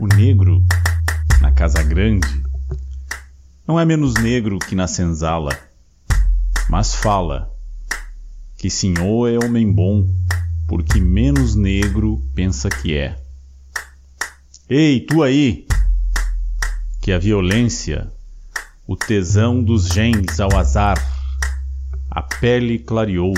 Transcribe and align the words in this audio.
O 0.00 0.06
negro, 0.06 0.64
na 1.42 1.52
casa 1.52 1.82
grande, 1.82 2.26
não 3.68 3.78
é 3.78 3.84
menos 3.84 4.14
negro 4.14 4.58
que 4.58 4.74
na 4.74 4.88
senzala, 4.88 5.54
mas 6.70 6.94
fala 6.94 7.54
que 8.56 8.70
senhor 8.70 9.28
é 9.28 9.44
homem 9.44 9.70
bom, 9.70 10.08
porque 10.66 10.98
menos 10.98 11.54
negro 11.54 12.18
pensa 12.34 12.70
que 12.70 12.96
é. 12.96 13.14
Ei, 14.70 15.00
tu 15.00 15.22
aí, 15.22 15.66
que 17.02 17.12
a 17.12 17.18
violência, 17.18 18.10
o 18.86 18.96
tesão 18.96 19.62
dos 19.62 19.86
gens 19.88 20.40
ao 20.40 20.56
azar, 20.56 20.96
a 22.10 22.22
pele 22.22 22.78
clareou, 22.78 23.34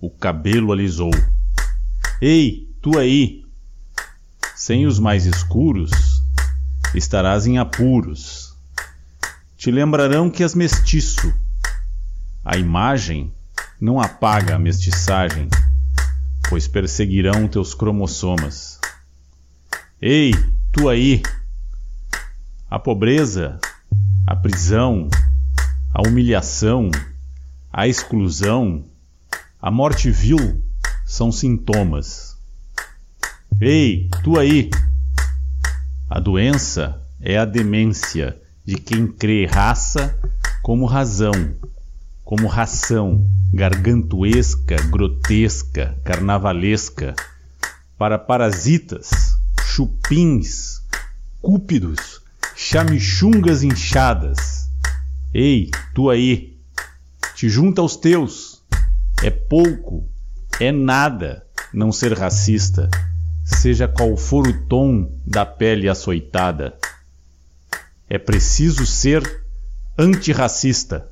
o 0.00 0.08
cabelo 0.08 0.70
alisou. 0.70 1.10
Ei, 2.20 2.68
tu 2.80 2.96
aí, 2.96 3.41
sem 4.64 4.86
os 4.86 5.00
mais 5.00 5.26
escuros, 5.26 5.90
estarás 6.94 7.48
em 7.48 7.58
apuros. 7.58 8.56
Te 9.56 9.72
lembrarão 9.72 10.30
que 10.30 10.44
és 10.44 10.54
mestiço. 10.54 11.34
A 12.44 12.56
imagem 12.56 13.34
não 13.80 14.00
apaga 14.00 14.54
a 14.54 14.60
mestiçagem, 14.60 15.48
pois 16.48 16.68
perseguirão 16.68 17.48
teus 17.48 17.74
cromossomas. 17.74 18.78
Ei, 20.00 20.32
tu 20.70 20.88
aí! 20.88 21.22
A 22.70 22.78
pobreza, 22.78 23.58
a 24.24 24.36
prisão, 24.36 25.08
a 25.92 26.06
humilhação, 26.06 26.88
a 27.72 27.88
exclusão, 27.88 28.84
a 29.60 29.72
morte 29.72 30.08
vil 30.08 30.62
são 31.04 31.32
sintomas 31.32 32.31
Ei, 33.64 34.08
tu 34.24 34.40
aí! 34.40 34.70
A 36.10 36.18
doença 36.18 37.00
é 37.20 37.38
a 37.38 37.44
demência 37.44 38.36
de 38.64 38.74
quem 38.74 39.06
crê 39.06 39.46
raça 39.46 40.18
como 40.64 40.84
razão, 40.84 41.54
como 42.24 42.48
ração 42.48 43.24
gargantuesca, 43.54 44.74
grotesca, 44.90 45.96
carnavalesca, 46.02 47.14
para 47.96 48.18
parasitas, 48.18 49.38
chupins, 49.64 50.82
cúpidos, 51.40 52.20
chamichungas 52.56 53.62
inchadas. 53.62 54.68
Ei, 55.32 55.70
tu 55.94 56.10
aí, 56.10 56.58
te 57.36 57.48
junta 57.48 57.80
aos 57.80 57.94
teus. 57.94 58.60
É 59.22 59.30
pouco, 59.30 60.04
é 60.58 60.72
nada 60.72 61.46
não 61.72 61.92
ser 61.92 62.12
racista 62.18 62.90
seja 63.44 63.88
qual 63.88 64.16
for 64.16 64.46
o 64.46 64.66
tom 64.66 65.10
da 65.26 65.44
pele 65.44 65.88
açoitada. 65.88 66.76
É 68.08 68.18
preciso 68.18 68.86
ser 68.86 69.22
antirracista. 69.98 71.11